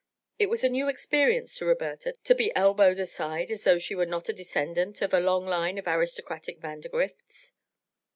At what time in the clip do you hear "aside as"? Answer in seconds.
2.99-3.63